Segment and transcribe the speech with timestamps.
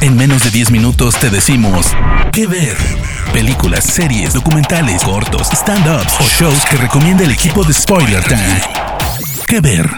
[0.00, 1.92] En menos de 10 minutos te decimos
[2.32, 2.76] qué ver.
[3.32, 8.60] Películas, series, documentales, cortos, stand-ups o shows que recomienda el equipo de Spoiler Time.
[9.46, 9.88] ¿Qué ver?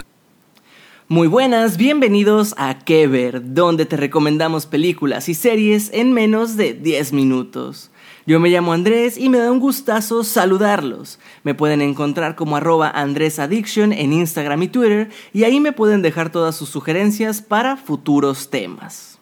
[1.08, 3.54] Muy buenas, bienvenidos a ¿Qué ver?
[3.54, 7.90] Donde te recomendamos películas y series en menos de 10 minutos.
[8.26, 11.20] Yo me llamo Andrés y me da un gustazo saludarlos.
[11.44, 16.30] Me pueden encontrar como arroba AndrésAddiction en Instagram y Twitter y ahí me pueden dejar
[16.30, 19.15] todas sus sugerencias para futuros temas.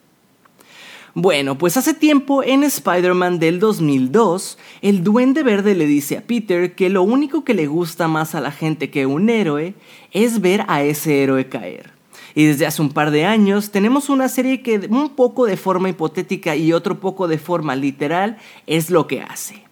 [1.16, 6.74] Bueno, pues hace tiempo en Spider-Man del 2002, el duende verde le dice a Peter
[6.74, 9.74] que lo único que le gusta más a la gente que un héroe
[10.10, 11.92] es ver a ese héroe caer.
[12.34, 15.88] Y desde hace un par de años tenemos una serie que un poco de forma
[15.88, 19.62] hipotética y otro poco de forma literal es lo que hace.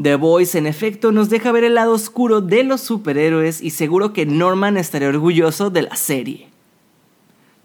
[0.00, 4.12] The Voice en efecto nos deja ver el lado oscuro de los superhéroes y seguro
[4.12, 6.49] que Norman estaría orgulloso de la serie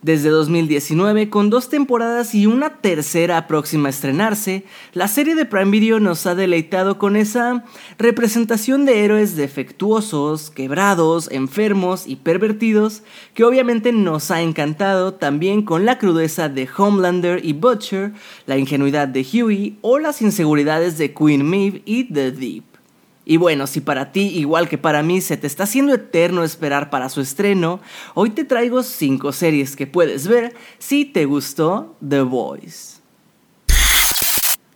[0.05, 4.63] desde 2019 con dos temporadas y una tercera próxima a estrenarse,
[4.93, 7.65] la serie de Prime Video nos ha deleitado con esa
[7.97, 13.01] representación de héroes defectuosos, quebrados, enfermos y pervertidos
[13.33, 18.13] que obviamente nos ha encantado también con la crudeza de Homelander y Butcher,
[18.45, 22.74] la ingenuidad de Huey o las inseguridades de Queen Maeve y The Deep.
[23.25, 26.91] Y bueno, si para ti, igual que para mí, se te está haciendo eterno esperar
[26.91, 27.79] para su estreno,
[28.13, 32.95] hoy te traigo 5 series que puedes ver si te gustó The Voice.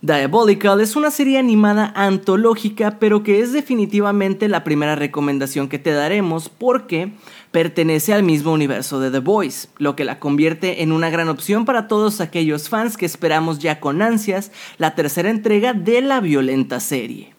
[0.02, 5.92] Diabolical es una serie animada antológica, pero que es definitivamente la primera recomendación que te
[5.92, 7.12] daremos porque
[7.50, 11.66] pertenece al mismo universo de The Voice, lo que la convierte en una gran opción
[11.66, 16.80] para todos aquellos fans que esperamos ya con ansias la tercera entrega de la violenta
[16.80, 17.34] serie.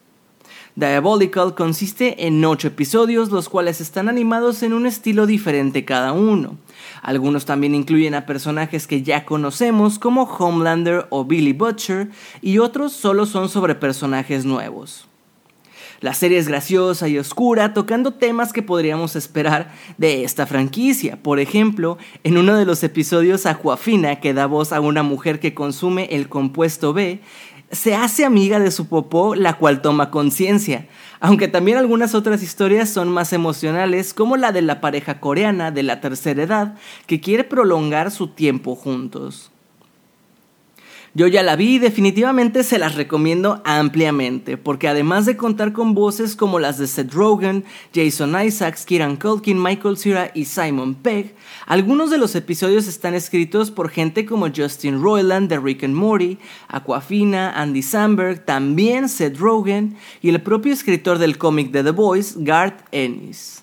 [0.74, 6.56] Diabolical consiste en 8 episodios, los cuales están animados en un estilo diferente cada uno.
[7.02, 12.08] Algunos también incluyen a personajes que ya conocemos como Homelander o Billy Butcher
[12.40, 15.08] y otros solo son sobre personajes nuevos.
[16.00, 21.22] La serie es graciosa y oscura, tocando temas que podríamos esperar de esta franquicia.
[21.22, 25.54] Por ejemplo, en uno de los episodios Aquafina, que da voz a una mujer que
[25.54, 27.20] consume el compuesto B,
[27.72, 30.86] se hace amiga de su popó, la cual toma conciencia.
[31.20, 35.82] Aunque también algunas otras historias son más emocionales, como la de la pareja coreana de
[35.82, 36.74] la tercera edad,
[37.06, 39.51] que quiere prolongar su tiempo juntos.
[41.14, 45.92] Yo ya la vi y definitivamente se las recomiendo ampliamente, porque además de contar con
[45.92, 47.64] voces como las de Seth Rogen,
[47.94, 51.34] Jason Isaacs, Kieran Culkin, Michael Cera y Simon Pegg,
[51.66, 56.38] algunos de los episodios están escritos por gente como Justin Roiland de Rick and Morty,
[56.68, 62.36] Aquafina, Andy Samberg, también Seth Rogen y el propio escritor del cómic de The Voice,
[62.38, 63.62] Garth Ennis.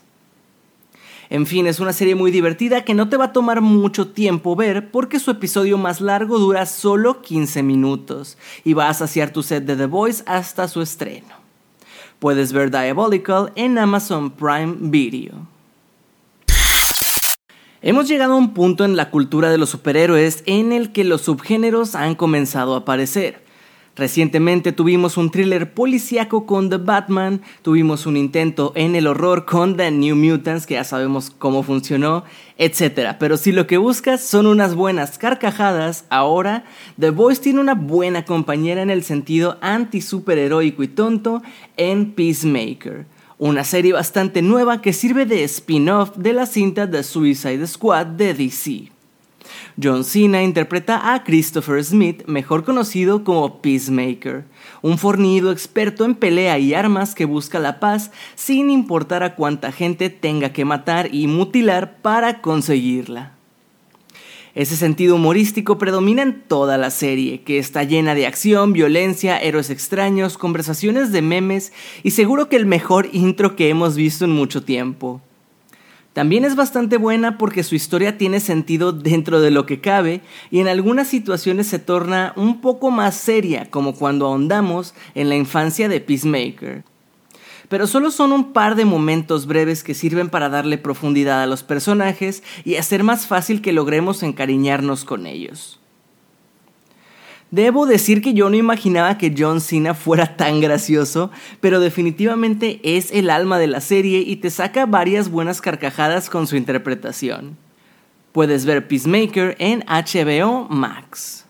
[1.31, 4.55] En fin, es una serie muy divertida que no te va a tomar mucho tiempo
[4.55, 9.43] ver porque su episodio más largo dura solo 15 minutos y va a saciar tu
[9.43, 11.27] set de The Voice hasta su estreno.
[12.17, 15.35] Puedes ver Diabolical en Amazon Prime Video.
[17.81, 21.21] Hemos llegado a un punto en la cultura de los superhéroes en el que los
[21.21, 23.48] subgéneros han comenzado a aparecer.
[23.99, 29.75] Recientemente tuvimos un thriller policíaco con The Batman, tuvimos un intento en el horror con
[29.75, 32.23] The New Mutants, que ya sabemos cómo funcionó,
[32.57, 33.17] etc.
[33.19, 36.63] Pero si lo que buscas son unas buenas carcajadas, ahora
[36.97, 41.41] The Voice tiene una buena compañera en el sentido anti-superheroico y tonto
[41.75, 43.05] en Peacemaker.
[43.37, 48.33] Una serie bastante nueva que sirve de spin-off de la cinta The Suicide Squad de
[48.33, 48.98] DC.
[49.81, 54.45] John Cena interpreta a Christopher Smith, mejor conocido como Peacemaker,
[54.81, 59.71] un fornido experto en pelea y armas que busca la paz sin importar a cuánta
[59.71, 63.33] gente tenga que matar y mutilar para conseguirla.
[64.55, 69.69] Ese sentido humorístico predomina en toda la serie, que está llena de acción, violencia, héroes
[69.69, 71.71] extraños, conversaciones de memes
[72.03, 75.21] y seguro que el mejor intro que hemos visto en mucho tiempo.
[76.19, 80.19] También es bastante buena porque su historia tiene sentido dentro de lo que cabe
[80.51, 85.37] y en algunas situaciones se torna un poco más seria, como cuando ahondamos en la
[85.37, 86.83] infancia de Peacemaker.
[87.69, 91.63] Pero solo son un par de momentos breves que sirven para darle profundidad a los
[91.63, 95.78] personajes y hacer más fácil que logremos encariñarnos con ellos.
[97.51, 101.31] Debo decir que yo no imaginaba que John Cena fuera tan gracioso,
[101.61, 106.45] pero definitivamente es el alma de la serie y te saca varias buenas carcajadas con
[106.45, 107.57] su interpretación.
[108.33, 111.45] Puedes ver Peacemaker en HBO Max.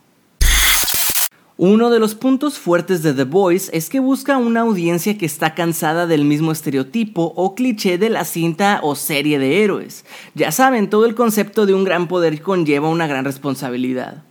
[1.58, 5.56] Uno de los puntos fuertes de The Voice es que busca una audiencia que está
[5.56, 10.06] cansada del mismo estereotipo o cliché de la cinta o serie de héroes.
[10.36, 14.24] Ya saben, todo el concepto de un gran poder conlleva una gran responsabilidad.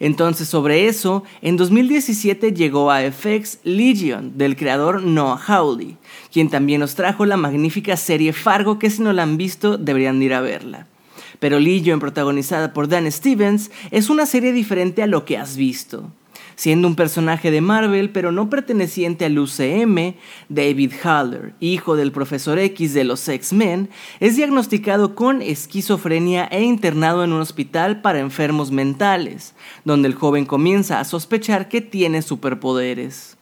[0.00, 5.96] Entonces sobre eso, en 2017 llegó a FX Legion del creador Noah Hawley,
[6.32, 10.22] quien también nos trajo la magnífica serie Fargo que si no la han visto deberían
[10.22, 10.86] ir a verla.
[11.38, 16.10] Pero Legion, protagonizada por Dan Stevens, es una serie diferente a lo que has visto.
[16.56, 20.14] Siendo un personaje de Marvel, pero no perteneciente al UCM,
[20.48, 27.22] David Haller, hijo del Profesor X de los X-Men, es diagnosticado con esquizofrenia e internado
[27.24, 29.54] en un hospital para enfermos mentales,
[29.84, 33.35] donde el joven comienza a sospechar que tiene superpoderes.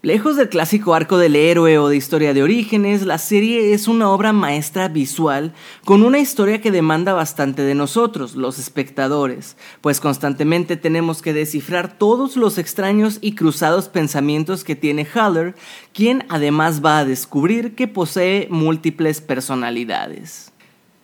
[0.00, 4.10] Lejos del clásico arco del héroe o de historia de orígenes, la serie es una
[4.10, 5.52] obra maestra visual
[5.84, 11.98] con una historia que demanda bastante de nosotros, los espectadores, pues constantemente tenemos que descifrar
[11.98, 15.56] todos los extraños y cruzados pensamientos que tiene Haller,
[15.92, 20.52] quien además va a descubrir que posee múltiples personalidades.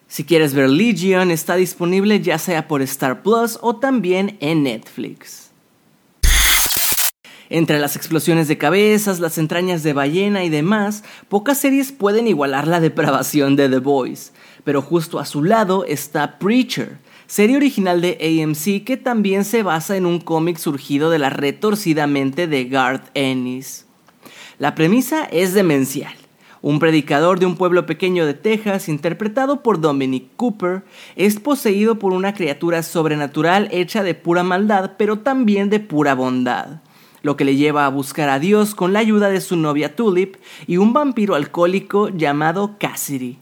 [0.07, 5.51] Si quieres ver Legion, está disponible ya sea por Star Plus o también en Netflix.
[7.55, 12.67] Entre las explosiones de cabezas, las entrañas de ballena y demás, pocas series pueden igualar
[12.67, 14.33] la depravación de The Boys,
[14.65, 16.99] pero justo a su lado está Preacher,
[17.29, 22.09] serie original de AMC que también se basa en un cómic surgido de la retorcida
[22.09, 23.87] mente de Garth Ennis.
[24.59, 26.13] La premisa es demencial.
[26.61, 30.83] Un predicador de un pueblo pequeño de Texas, interpretado por Dominic Cooper,
[31.15, 36.81] es poseído por una criatura sobrenatural hecha de pura maldad, pero también de pura bondad
[37.25, 40.37] lo que le lleva a buscar a Dios con la ayuda de su novia Tulip
[40.69, 43.39] y un vampiro alcohólico llamado Cassidy.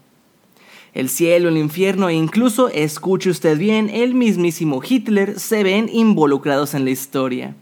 [0.95, 6.75] El cielo, el infierno e incluso, escuche usted bien, el mismísimo Hitler se ven involucrados
[6.75, 7.57] en la historia.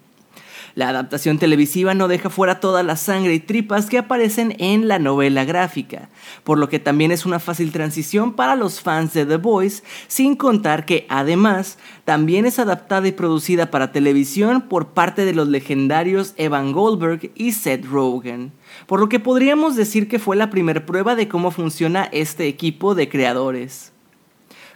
[0.74, 4.98] La adaptación televisiva no deja fuera toda la sangre y tripas que aparecen en la
[4.98, 6.08] novela gráfica,
[6.44, 10.36] por lo que también es una fácil transición para los fans de The Voice, sin
[10.36, 16.34] contar que además también es adaptada y producida para televisión por parte de los legendarios
[16.36, 18.52] Evan Goldberg y Seth Rogen,
[18.86, 22.94] por lo que podríamos decir que fue la primera prueba de cómo funciona este equipo
[22.94, 23.92] de creadores.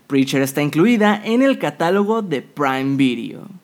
[0.06, 3.63] Preacher está incluida en el catálogo de Prime Video.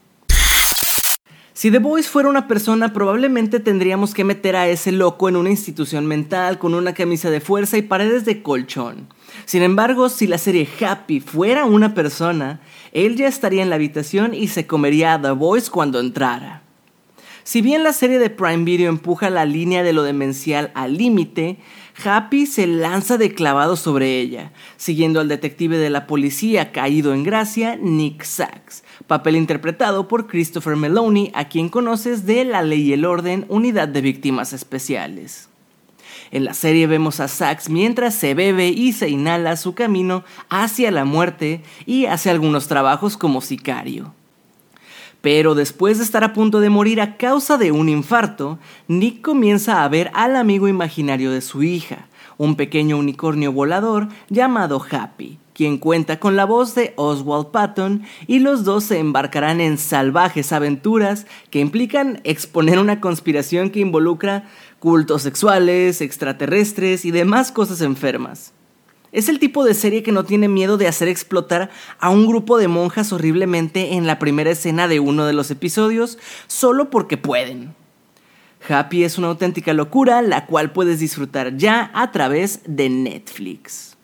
[1.60, 5.50] Si The Voice fuera una persona, probablemente tendríamos que meter a ese loco en una
[5.50, 9.08] institución mental con una camisa de fuerza y paredes de colchón.
[9.44, 12.62] Sin embargo, si la serie Happy fuera una persona,
[12.92, 16.62] él ya estaría en la habitación y se comería a The Voice cuando entrara.
[17.42, 21.58] Si bien la serie de Prime Video empuja la línea de lo demencial al límite,
[22.04, 27.22] Happy se lanza de clavado sobre ella, siguiendo al detective de la policía caído en
[27.22, 32.92] gracia, Nick Sachs, papel interpretado por Christopher Meloni, a quien conoces de La Ley y
[32.92, 35.48] el Orden, Unidad de Víctimas Especiales.
[36.30, 40.90] En la serie vemos a Sax mientras se bebe y se inhala su camino hacia
[40.90, 44.14] la muerte y hace algunos trabajos como sicario.
[45.20, 48.58] Pero después de estar a punto de morir a causa de un infarto,
[48.88, 52.06] Nick comienza a ver al amigo imaginario de su hija,
[52.38, 58.38] un pequeño unicornio volador llamado Happy, quien cuenta con la voz de Oswald Patton y
[58.38, 65.20] los dos se embarcarán en salvajes aventuras que implican exponer una conspiración que involucra cultos
[65.20, 68.54] sexuales, extraterrestres y demás cosas enfermas.
[69.12, 72.58] Es el tipo de serie que no tiene miedo de hacer explotar a un grupo
[72.58, 77.74] de monjas horriblemente en la primera escena de uno de los episodios solo porque pueden.
[78.68, 83.96] Happy es una auténtica locura, la cual puedes disfrutar ya a través de Netflix.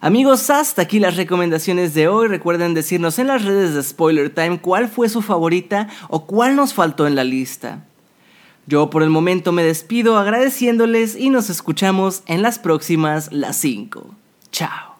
[0.00, 2.28] Amigos, hasta aquí las recomendaciones de hoy.
[2.28, 6.72] Recuerden decirnos en las redes de Spoiler Time cuál fue su favorita o cuál nos
[6.72, 7.84] faltó en la lista.
[8.66, 14.14] Yo por el momento me despido agradeciéndoles y nos escuchamos en las próximas, las 5.
[14.52, 14.96] Chao.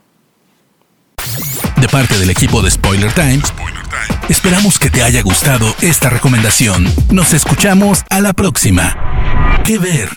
[1.80, 3.40] De parte del equipo de Spoiler Time,
[4.28, 6.86] esperamos que te haya gustado esta recomendación.
[7.10, 8.96] Nos escuchamos a la próxima.
[9.64, 10.10] ¿Qué ver?